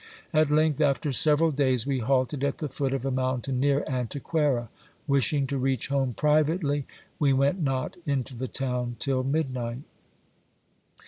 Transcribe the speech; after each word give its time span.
At 0.33 0.49
length, 0.49 0.81
after 0.81 1.13
several 1.13 1.51
days, 1.51 1.85
we 1.85 1.99
halted 1.99 2.43
at 2.43 2.57
the 2.57 2.67
foot 2.67 2.91
of 2.91 3.05
a 3.05 3.11
mountain 3.11 3.59
near 3.59 3.83
Antequera. 3.87 4.69
Wishing 5.05 5.45
to 5.45 5.59
reach 5.59 5.89
home 5.89 6.13
privately, 6.15 6.87
we 7.19 7.33
went 7.33 7.61
not 7.61 7.97
into 8.07 8.35
the 8.35 8.47
town 8.47 8.95
till 8.97 9.23
midnight. 9.23 9.83